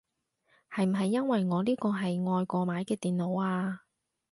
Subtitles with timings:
[0.71, 3.83] 係唔係因為我呢個係外國買嘅電腦啊